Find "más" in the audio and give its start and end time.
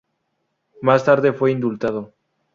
0.81-1.05